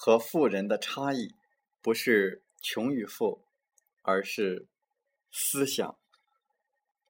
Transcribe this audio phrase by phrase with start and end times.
[0.00, 1.34] 和富人的差异，
[1.82, 3.44] 不是穷与富，
[4.02, 4.68] 而是
[5.32, 5.98] 思想。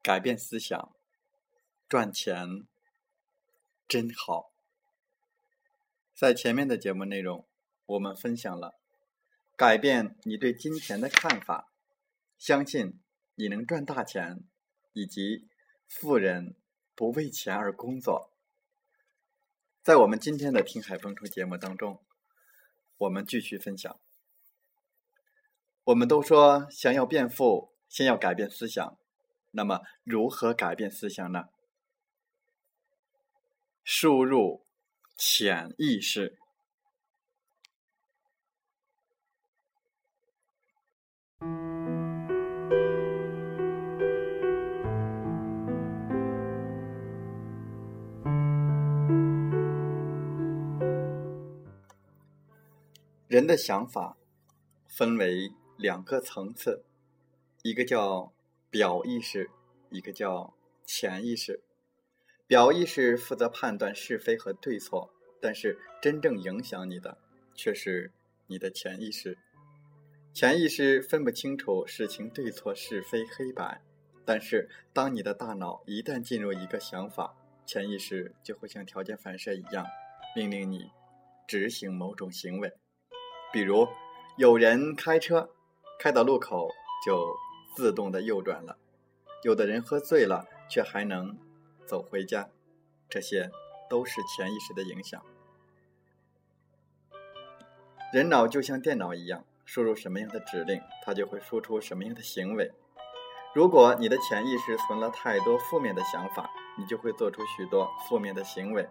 [0.02, 0.96] 改变思想，
[1.86, 2.66] 赚钱
[3.86, 4.50] 真好。
[6.14, 7.46] 在前面的节目内容，
[7.84, 8.80] 我们分享了
[9.54, 11.70] 改变你对金钱的看法，
[12.38, 12.98] 相信
[13.34, 14.42] 你能赚大钱，
[14.94, 15.46] 以及
[15.86, 16.56] 富人
[16.94, 18.32] 不为钱而工作。
[19.82, 22.02] 在我们今天的《听海风车》节目当中，
[22.98, 23.98] 我们继续分享。
[25.84, 28.98] 我们都说想要变富，先要改变思想。
[29.52, 31.48] 那么，如何改变思想呢？
[33.82, 34.66] 输入
[35.16, 36.38] 潜意识。
[53.28, 54.16] 人的想法
[54.86, 56.82] 分为两个层次，
[57.62, 58.32] 一个叫
[58.70, 59.50] 表意识，
[59.90, 60.54] 一个叫
[60.86, 61.60] 潜意识。
[62.46, 65.10] 表意识负责判断是非和对错，
[65.42, 67.18] 但是真正影响你的
[67.54, 68.10] 却是
[68.46, 69.36] 你的潜意识。
[70.32, 73.82] 潜意识分不清楚事情对错是非黑白，
[74.24, 79.84] 但是当你的大脑一旦进入一个想法，潜意识就会像条件反射一样，
[80.34, 80.90] 命令你
[81.46, 82.72] 执行某种行为。
[83.50, 83.88] 比如，
[84.36, 85.48] 有人开车
[85.98, 86.68] 开到路口
[87.04, 87.34] 就
[87.74, 88.76] 自动的右转了；
[89.42, 91.38] 有的人喝醉了却还能
[91.86, 92.50] 走回家，
[93.08, 93.50] 这些
[93.88, 95.22] 都是潜意识的影响。
[98.12, 102.72] 人脑就像电脑一样，输入什么样的指令，它就会输出什么样的行为。
[103.54, 108.86] 如果你的潜意识存了太多负面的想法，你就会做出许多负面的行为，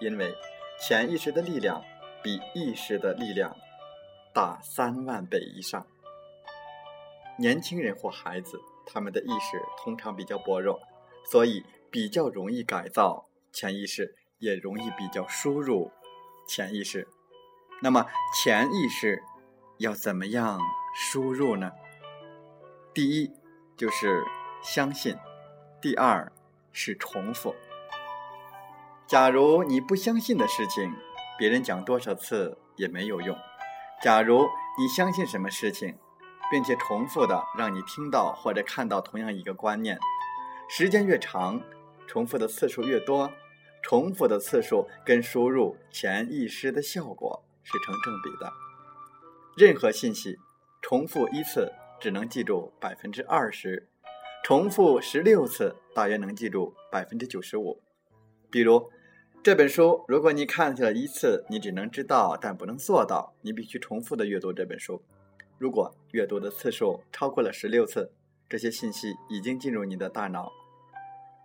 [0.00, 0.34] 因为
[0.80, 1.82] 潜意识的力量。
[2.22, 3.56] 比意识的力量
[4.32, 5.86] 大三万倍以上。
[7.38, 10.80] 年轻人或孩子，他们的意识通常比较薄弱，
[11.24, 15.90] 所以比较容易改造潜意识，也容易比较输入
[16.46, 17.08] 潜意识。
[17.80, 19.22] 那么，潜意识
[19.78, 20.60] 要怎么样
[20.94, 21.72] 输入呢？
[22.92, 23.32] 第一
[23.76, 24.22] 就是
[24.62, 25.16] 相信，
[25.80, 26.30] 第二
[26.72, 27.54] 是重复。
[29.06, 30.94] 假如你不相信的事情，
[31.40, 33.34] 别人讲多少次也没有用。
[34.02, 34.46] 假如
[34.78, 35.96] 你相信什么事情，
[36.50, 39.98] 并且重复的让你听到或者看到同样一个观念，
[40.68, 41.58] 时间越长，
[42.06, 43.32] 重复的次数越多，
[43.82, 48.52] 重复的次数跟输入潜意识的效果是成正比的。
[49.56, 50.38] 任何信息
[50.82, 53.88] 重复一次只能记住百分之二十，
[54.44, 57.80] 重复十六次大约能记住百分之九十五。
[58.50, 58.92] 比如。
[59.42, 63.32] 这本书，如果你看了一次，你只能知道，但不能做到。
[63.40, 65.02] 你必须重复的阅读这本书。
[65.56, 68.12] 如果阅读的次数超过了十六次，
[68.50, 70.52] 这些信息已经进入你的大脑，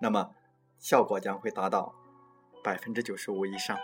[0.02, 0.32] 那么
[0.78, 1.96] 效果将会达到
[2.62, 3.78] 百分之九十五以上。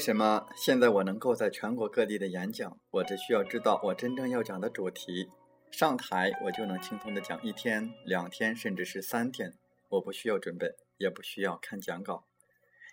[0.00, 2.80] 为什么现在我能够在全国各地的演讲？
[2.90, 5.28] 我只需要知道我真正要讲的主题，
[5.70, 9.52] 上台我就能轻松的讲一天、两天，甚至是三天。
[9.90, 12.24] 我不需要准备，也不需要看讲稿，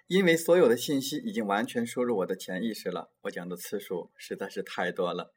[0.07, 3.09] 因为所有的信息已经完全输入我的潜意识了。
[3.21, 5.33] 我讲的次数实在是太多了。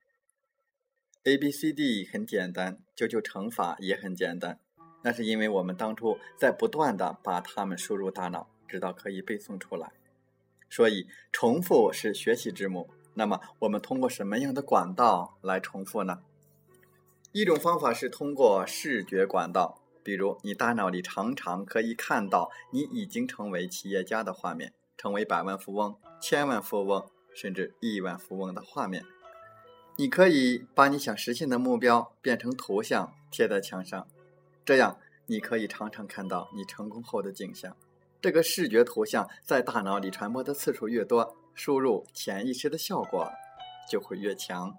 [1.23, 4.59] A、B、C、D 很简单，九九乘法也很简单，
[5.05, 9.93] 那是因为我们当初在不断的把它们输入大脑，直到可以背诵出来。
[10.71, 12.89] 所以，重复是学习之母。
[13.15, 16.21] 那么，我们通过什么样的管道来重复呢？
[17.33, 29.05] 一种方法是通过视觉管道，比如你大脑里常常可以看到你已经成为企业家的画面，成为百万富翁、千万富翁，甚至亿万富翁的画面。
[29.97, 34.09] 你可以把你想实现的目标变成图像贴在墙上，
[34.65, 37.77] 这样你可以常常看到你成功后的景象。
[38.21, 43.31] 这个视觉图像在大脑里传播的次数越多，输入潜意识的效果
[43.91, 44.77] 就会越强。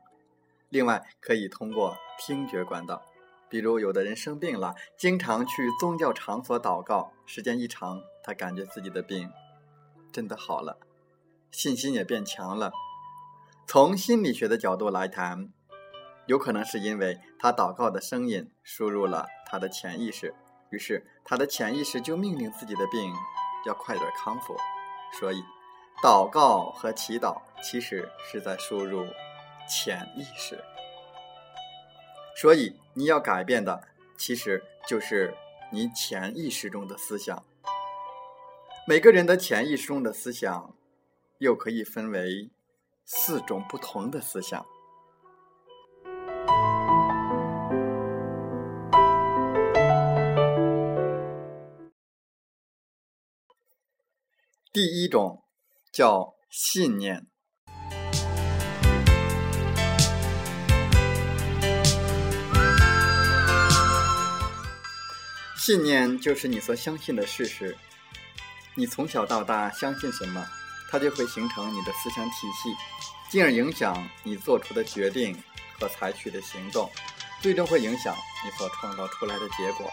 [0.70, 3.02] 另外，可以通过听觉管道，
[3.50, 9.30] 比如有的人生病了，经常去宗教场所祷告，时间一长，他感觉自己的病
[10.12, 10.78] 真的好了，
[11.52, 12.72] 信心也变强了。
[13.68, 15.52] 从心理学的角度来谈，
[16.28, 20.36] 有可能是因为他祷告的声音输入了他的潜意识。
[20.72, 23.14] 于是，他的潜意识就命令自己的病
[23.66, 24.56] 要快点康复。
[25.20, 25.44] 所以，
[26.02, 29.06] 祷告和祈祷其实是在输入
[29.70, 30.58] 潜意识。
[32.38, 33.84] 所以，你要改变的
[34.18, 35.36] 其实就是
[35.72, 37.44] 你潜意识中的思想。
[38.88, 40.74] 每个人的潜意识中的思想
[41.40, 42.50] 又可以分为
[43.04, 44.66] 四种不同的思想。
[54.74, 55.44] 第一种
[55.92, 57.28] 叫信念，
[65.58, 67.78] 信念就是你所相信的事实。
[68.74, 70.42] 你从小到大相信什么，
[70.90, 72.32] 它就会形成你的思想体
[72.64, 72.74] 系，
[73.30, 75.38] 进而影响你做出的决定
[75.78, 76.90] 和采取的行动，
[77.42, 78.16] 最终会影响
[78.46, 79.92] 你所创造出来的结果。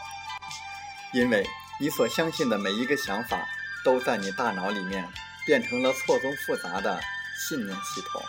[1.12, 1.44] 因为
[1.80, 3.44] 你所相信的每一个想法。
[3.84, 5.08] 都在你大脑里面
[5.46, 7.00] 变成了错综复杂的
[7.38, 8.22] 信念系统。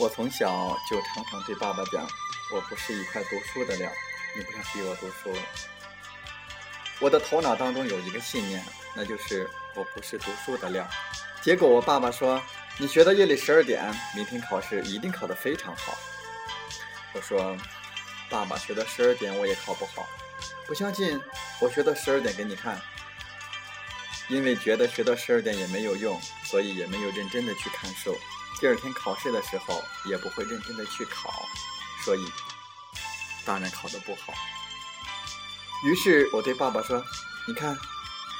[0.00, 2.06] 我从小就常常对爸爸讲
[2.54, 3.90] ：“我不是一块读书的料，
[4.36, 5.36] 你不要逼我读书。”
[7.00, 8.64] 我的头脑当中有一个信念，
[8.94, 10.88] 那就是我不是读书的料。
[11.42, 12.40] 结果我爸爸说
[12.78, 13.84] ：“你学到夜里十二点，
[14.14, 15.96] 明天考试一定考得非常好。”
[17.14, 17.56] 我说
[18.30, 20.08] ：“爸爸学到十二点我也考不好，
[20.66, 21.20] 不相信
[21.60, 22.80] 我学到十二点给你看。”
[24.28, 28.14] 因为觉得学到十二点也没有用，所以也没有认真的去看书。
[28.60, 31.32] 第二天考试的时候也不会认真的去考，
[32.04, 32.20] 所以
[33.44, 34.34] 当然考得不好。
[35.84, 37.02] 于是我对爸爸说
[37.48, 37.74] ：“你看，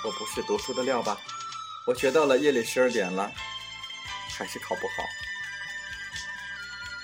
[0.04, 1.16] 我不是读书的料吧？
[1.86, 3.32] 我学到了夜里十二点了，
[4.36, 5.04] 还是考不好。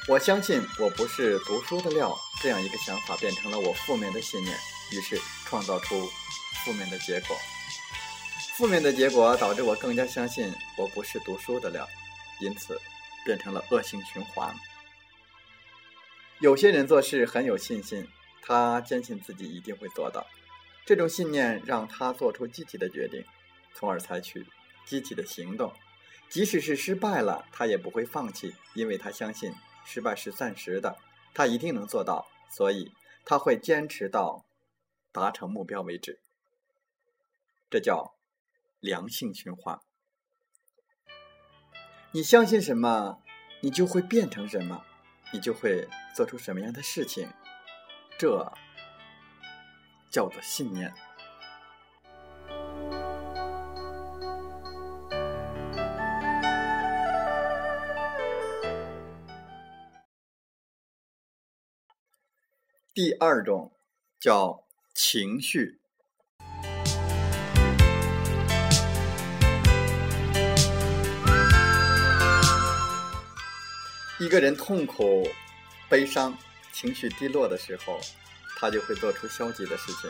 [0.08, 4.58] 我相信我不是读书的料，这样一个想法变成了我负面的信念，
[4.90, 6.10] 于是创造出
[6.64, 7.34] 负面的结果。”
[8.56, 11.88] 负面的结果导致我更加相信我不是读书的料，
[12.40, 12.80] 因此
[13.24, 14.54] 变成了恶性循环。
[16.38, 18.06] 有些人做事很有信心，
[18.42, 20.24] 他坚信自己一定会做到，
[20.86, 23.24] 这种信念让他做出积极的决定，
[23.74, 24.46] 从而采取
[24.86, 25.72] 积极的行动。
[26.30, 29.52] 即使是失败了，他也不会放弃，因为他相信
[29.84, 30.96] 失败是暂时的，
[31.34, 32.92] 他一定能做到，所以
[33.24, 34.44] 他会坚持到
[35.10, 36.20] 达成目标为止。
[37.68, 38.13] 这叫。
[38.84, 39.80] 良性循环，
[42.12, 43.22] 你相信什么，
[43.62, 44.84] 你就会变成什么，
[45.32, 47.26] 你就会做出什么样的事情，
[48.18, 48.52] 这
[50.10, 50.92] 叫做信念。
[62.92, 63.72] 第二种
[64.20, 65.80] 叫情绪。
[74.20, 75.28] 一个人痛苦、
[75.88, 76.36] 悲伤、
[76.72, 78.00] 情绪低落的时候，
[78.60, 80.08] 他就会做出消极的事情。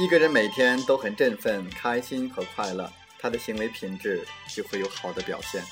[0.00, 5.64] 一个人每天都很振奋、开心和快乐，他的行为品质就会有好的表现。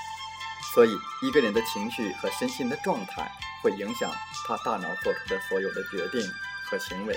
[0.75, 0.91] 所以，
[1.23, 3.31] 一个人的情绪和身心的状态
[3.63, 4.11] 会影响
[4.49, 6.29] 他大脑做出的所有的决定
[6.65, 7.17] 和行为。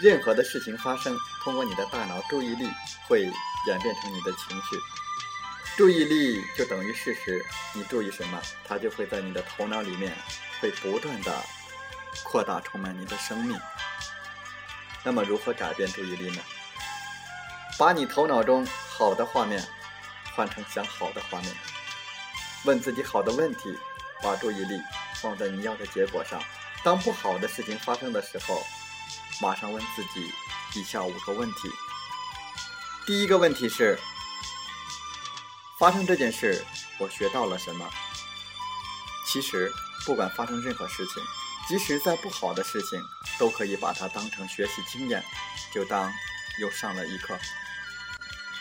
[0.00, 2.66] 任何的事情发生，通过你的大脑注意力
[3.06, 4.76] 会演变成你的情绪。
[5.76, 10.10] 注意力就等于事实，你注意什么，它就会在你的头脑里面
[10.58, 11.44] 会不断的
[12.24, 13.60] 扩大，充满你的生命。
[15.04, 16.42] 那么，如何改变注意力呢？
[17.78, 19.62] 把你头脑中好的画面
[20.34, 21.54] 换成想好的画面，
[22.64, 23.78] 问自己好的问题，
[24.22, 24.80] 把注意力
[25.20, 26.42] 放在你要的结果上。
[26.82, 28.64] 当不好的事情发生的时候，
[29.42, 30.32] 马上问自己
[30.74, 31.68] 以下五个问题。
[33.06, 33.98] 第一个问题是。
[35.78, 36.64] 发生这件事，
[36.98, 37.86] 我学到了什么？
[39.26, 39.70] 其实，
[40.06, 41.22] 不管发生任何事情，
[41.68, 42.98] 即使再不好的事情，
[43.38, 45.22] 都可以把它当成学习经验，
[45.74, 46.10] 就当
[46.58, 47.38] 又上了一课。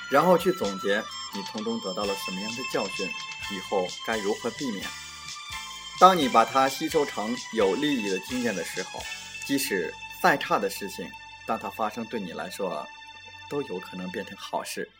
[0.09, 1.01] 然后去总结
[1.33, 3.09] 你从中得到了什么样的教训，
[3.49, 4.85] 以后该如何避免。
[5.97, 9.01] 当你把它吸收成有利益的经验的时候，
[9.47, 11.09] 即使再差的事情，
[11.47, 12.85] 当它发生，对你来说
[13.49, 14.91] 都有可能变成好事。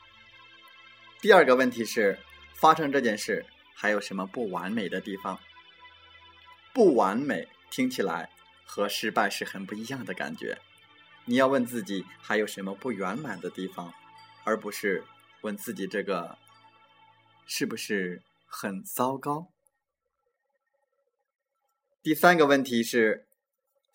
[1.26, 2.20] 第二个问题是，
[2.54, 5.40] 发生这件事还有什么不完美的地方？
[6.72, 8.30] 不完美听起来
[8.64, 10.60] 和失败是很不一样的感觉。
[11.26, 13.92] 你要问自己还有什么不圆满的地方，
[14.44, 15.04] 而不是
[15.42, 16.38] 问自己这个
[17.48, 19.48] 是不是很糟糕。
[22.04, 23.26] 第三个问题是，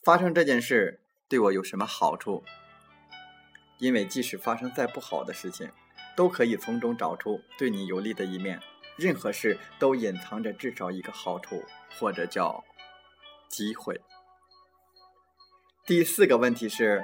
[0.03, 2.43] 发生这件事对我有什么好处？
[3.79, 5.71] 因为即使发生再不好的事情。
[6.17, 8.61] 都可以从中找出对你有利的一面。
[8.97, 11.65] 任何事都隐藏着至少一个好处，
[11.99, 12.63] 或者叫
[13.49, 13.99] 机会。
[15.87, 17.03] 第四个问题是，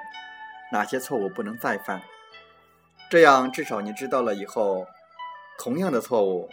[0.73, 2.03] 哪些错误不能再犯？
[3.09, 4.87] 这样至少你知道了以后，
[5.59, 6.51] 同样的错误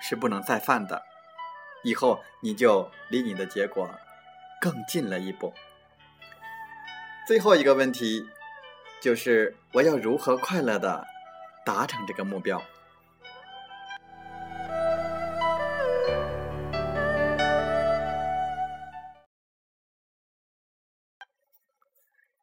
[0.00, 1.02] 是不能再犯的。
[1.82, 3.90] 以后你就离你的结果
[4.60, 5.52] 更近了一步。
[7.26, 8.26] 最后一个问题
[9.02, 11.06] 就是，我要如何快乐的？
[11.64, 12.62] 达成这个目标。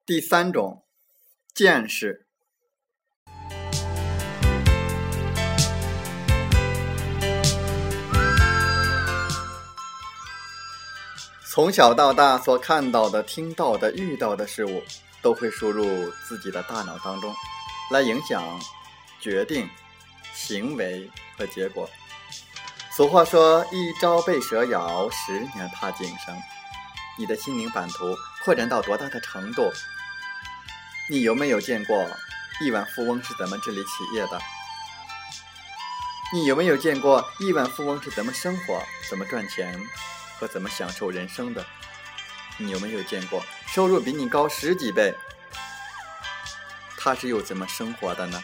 [0.04, 0.84] 第三种
[1.54, 2.26] 见识，
[11.50, 14.84] 从小到大所看到的、听到的、遇到的事物，
[15.22, 15.86] 都会输入
[16.28, 17.34] 自己的大脑当中，
[17.92, 18.44] 来影响。
[19.22, 19.70] 决定、
[20.34, 21.90] 行为和结果。
[22.92, 26.38] 俗话说：“一朝被蛇咬，十年怕井绳。”
[27.18, 29.72] 你的心灵版图扩展到多大的程度？
[31.10, 32.10] 你有没有见过
[32.62, 34.40] 亿万富翁是怎么治理企业的？
[36.34, 39.80] 你有没有见过亿万富翁是怎么生活、怎么赚钱
[40.40, 41.66] 和怎么享受人生的？
[42.58, 45.14] 你有没有见过收入比你高十几倍，
[46.98, 48.42] 他是又怎么生活的呢？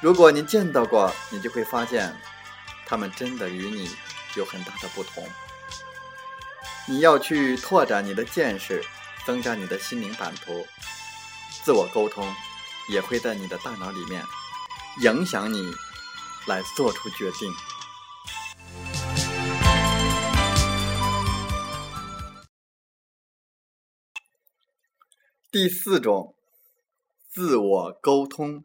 [0.00, 2.14] 如果你见到过，你就会发现，
[2.86, 3.90] 他们真的与你
[4.36, 5.28] 有很大的不同。
[6.86, 8.80] 你要去拓展你的见识，
[9.26, 10.64] 增加你的心灵版图，
[11.64, 12.32] 自我沟通
[12.92, 14.22] 也会在你的大脑里面
[15.02, 15.68] 影响你
[16.46, 17.52] 来做出决定。
[25.50, 26.36] 第四种，
[27.28, 28.64] 自我沟通。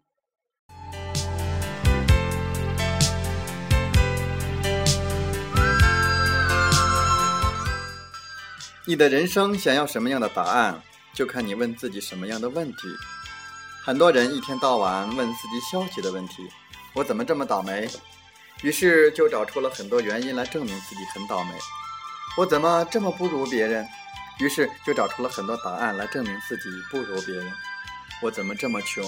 [8.86, 12.80] 你的人生想要什么样的答案，就看你问自己什么样的问题。
[13.82, 16.50] 很多人一天到晚问自己消极的问题
[16.94, 17.90] ：“我怎么这么倒霉？”
[18.62, 21.52] 于是就找出了很多原因来证明自己很倒霉。
[22.36, 23.88] 我怎么这么不如别人？
[24.40, 27.54] 于是就找出了很多答案来证明自己不如别人。
[28.22, 29.06] 我怎么这么穷？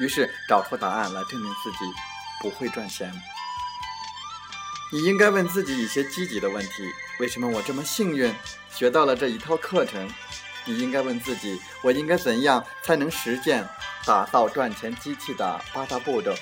[0.00, 1.78] 于是找出答案来证明自己
[2.42, 3.12] 不会赚钱。
[4.90, 6.70] 你应该问自己一些积极的问题：
[7.18, 8.32] 为什么我这么幸运？
[8.72, 10.08] 学到了这一套课程，
[10.64, 13.66] 你应该问自己：我应该怎样才能实践
[14.06, 16.32] 打造赚钱机器的八大步骤？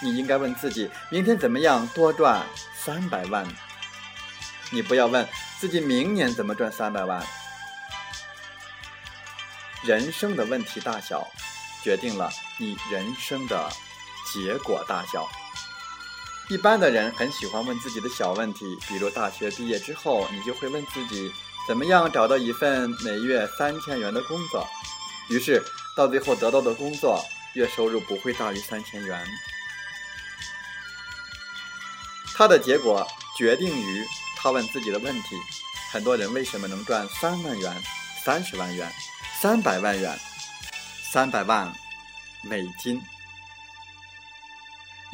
[0.00, 3.44] 你应该问自己：明天怎么样多赚三百万？
[4.70, 5.28] 你不要问
[5.58, 7.24] 自己明年怎么赚三百万。
[9.82, 11.26] 人生的问题大小，
[11.82, 13.68] 决定了你人生的
[14.32, 15.28] 结果大小。
[16.50, 21.32] 一般的人很喜欢问自己的小问题，比如大学毕业之后，你就会问自己。
[21.66, 24.68] 怎么样找到一份每月三千元的工作？
[25.30, 25.64] 于是
[25.96, 27.24] 到最后得到的工作
[27.54, 29.26] 月收入不会大于三千元。
[32.34, 33.06] 他的结果
[33.38, 34.04] 决定于
[34.36, 35.36] 他问自己的问题。
[35.90, 37.82] 很多人为什么能赚三万元、
[38.22, 38.92] 三十万元、
[39.40, 40.18] 三百万元、
[41.10, 41.72] 三百万
[42.42, 43.00] 美金？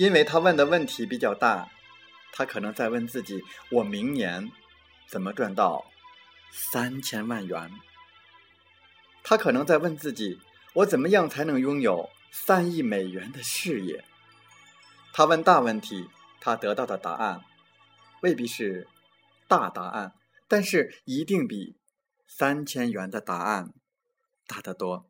[0.00, 1.68] 因为他问的问题比较大，
[2.32, 4.50] 他可能在问自己：我明年
[5.06, 5.84] 怎么赚到
[6.50, 7.70] 三千万元？
[9.22, 10.40] 他可能在问自己：
[10.72, 14.02] 我怎么样才能拥有三亿美元的事业？
[15.12, 16.08] 他问大问题，
[16.40, 17.42] 他得到的答案
[18.22, 18.88] 未必是
[19.46, 20.14] 大答案，
[20.48, 21.76] 但是一定比
[22.26, 23.74] 三千元的答案
[24.46, 25.09] 大得多。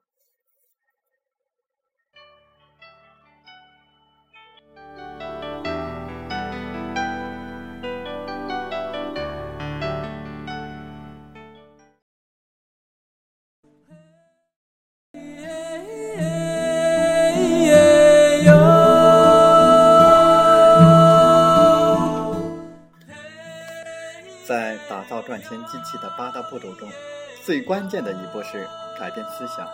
[25.22, 26.88] 赚钱机器的八大步骤中，
[27.44, 29.68] 最关键的一步是改变思想。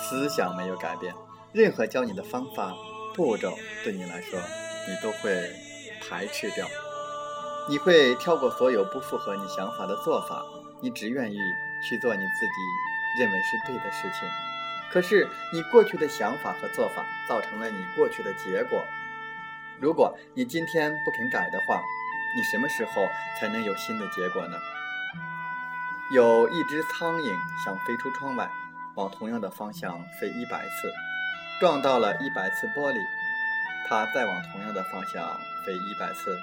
[0.00, 1.14] 思想没有改变，
[1.52, 2.72] 任何教你的方法、
[3.14, 4.40] 步骤对你来说，
[4.88, 5.50] 你都会
[6.00, 6.66] 排斥掉。
[7.68, 10.42] 你会跳过所有不符合你想法的做法，
[10.80, 11.36] 你只愿意
[11.88, 14.28] 去做你自己认为是对的事情。
[14.90, 18.82] 可是，你过去的想法和做法造成了你过去的结果。
[19.80, 21.80] 如果你今天不肯改的话，
[22.34, 23.06] 你什么时候
[23.38, 24.56] 才能有新的结果呢？
[26.12, 28.46] 有一只苍蝇想飞出窗外，
[28.96, 30.92] 往同样的方向飞一百次，
[31.58, 32.98] 撞到了一百次玻璃。
[33.88, 36.38] 它再往同样的方向飞一百次，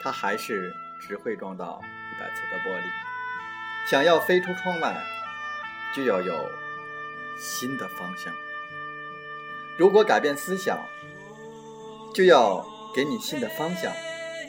[0.00, 2.84] 它还是只会撞到一百次的玻璃。
[3.86, 4.96] 想要飞出窗外，
[5.94, 6.50] 就要有
[7.38, 8.32] 新的方向。
[9.76, 10.78] 如果改变思想，
[12.14, 13.92] 就要给你新的方向。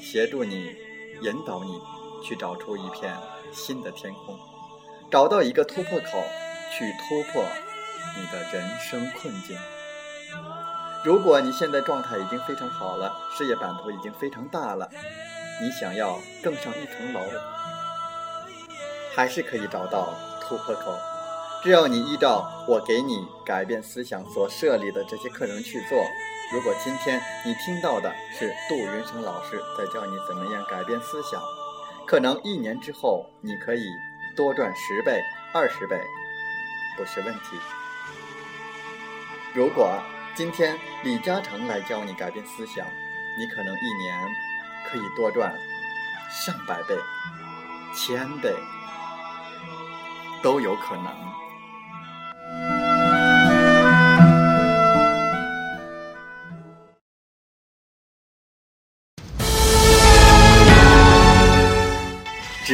[0.02, 0.74] 协助你，
[1.22, 1.82] 引导你
[2.24, 3.16] 去找出一片
[3.52, 4.38] 新的天空，
[5.10, 6.24] 找到一个突破口，
[6.78, 7.44] 去突破
[8.16, 9.58] 你的人生困境。
[11.06, 14.90] 如果你现在状态已经非常好了，事业版图已经非常大了，
[15.62, 17.22] 你想要更上一层楼，
[19.16, 20.94] 还是可以找到突破口。
[21.64, 25.98] 只要你依照我给你改变思想所设立的这些课程去做。
[26.54, 31.42] 如果今天你听到的是杜云生老师在教你怎么样改变思想，
[32.08, 33.86] 可能一年之后你可以
[34.34, 35.22] 多赚十倍、
[35.54, 36.00] 二十倍，
[36.96, 37.60] 不是问题。
[39.54, 40.02] 如果
[40.34, 42.86] 今天李嘉诚来教你改变思想，
[43.38, 44.18] 你可能一年
[44.90, 45.54] 可以多赚
[46.32, 46.96] 上百倍、
[47.94, 48.56] 千倍，
[50.42, 51.37] 都有可能。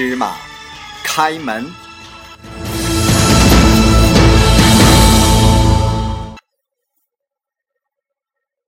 [0.05, 0.35] 芝麻
[1.05, 1.63] 开门。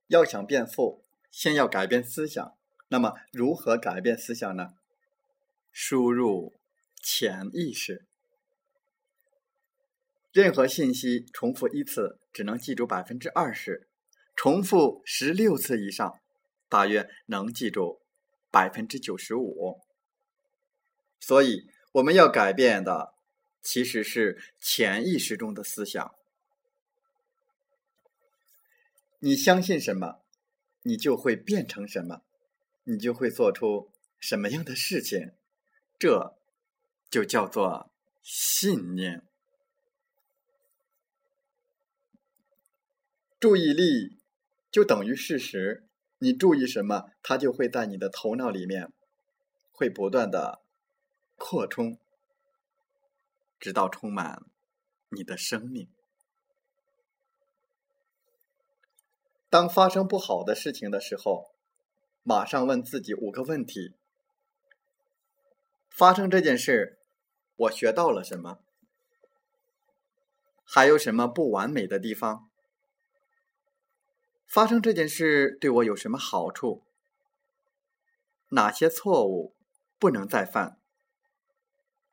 [0.08, 2.56] 要想变富，先要改变思想。
[2.88, 4.76] 那么，如何改变思想呢？
[5.74, 6.54] 输入
[7.04, 8.06] 潜意识。
[10.32, 13.86] 任何信息重复一次，只能记住百分之二十；
[14.38, 16.17] 重复十六次以上，
[16.69, 18.00] 大约能记住
[18.50, 19.82] 百分之九十五。
[21.19, 23.15] 所以，我们要改变的
[23.62, 26.15] 其实是潜意识中的思想。
[29.19, 30.21] 你相信什么，
[30.84, 32.21] 你就会变成什么，
[32.84, 35.32] 你就会做出什么样的事情。
[35.97, 36.36] 这
[37.10, 37.89] 就叫做
[38.21, 39.23] 信念。
[43.39, 44.19] 注意力
[44.69, 45.88] 就等于事实，
[46.19, 48.91] 你注意什么，它就会在你的头脑里面
[49.71, 50.64] 会不断的。
[51.38, 52.00] 扩充，
[53.60, 54.45] 直到充满
[55.10, 55.89] 你的生命。
[59.50, 61.54] 当发生不好的事情的时候，
[62.24, 63.95] 马上问自己五个问题：
[65.89, 67.00] 发生这件事，
[67.56, 68.60] 我学到了什么？
[70.63, 72.50] 还有什么不完美的地方？
[74.45, 76.84] 发生这件事对我有什么好处？
[78.50, 79.56] 哪些错误
[80.00, 80.80] 不能再犯？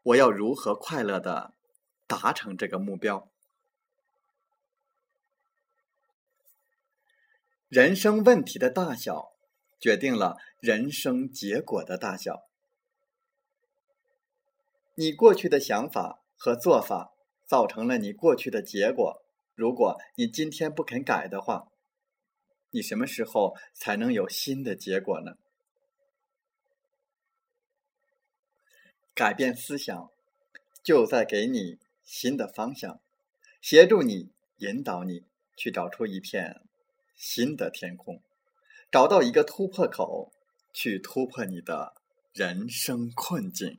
[0.05, 1.55] 我要如何快乐的
[2.07, 3.31] 达成这个目标？
[7.69, 9.33] 人生问题的大小，
[9.79, 12.49] 决定了人生结果的大小。
[14.97, 17.15] 你过去的想法和做法，
[17.47, 19.23] 造成了你过去的结果。
[19.55, 21.69] 如果你今天不肯改的话，
[22.71, 25.37] 你什么时候才能有新的结果呢？
[29.15, 30.11] 改变思想，
[30.83, 33.01] 就在给你新的方向，
[33.61, 36.63] 协助你、引导你去找出一片
[37.15, 38.23] 新的天空，
[38.91, 40.33] 找到一个突破口，
[40.73, 41.95] 去突破你的
[42.33, 43.79] 人生困境。